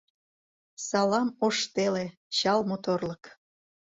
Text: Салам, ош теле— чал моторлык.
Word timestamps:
Салам, 0.87 1.27
ош 1.45 1.57
теле— 1.73 2.05
чал 2.37 2.59
моторлык. 2.69 3.23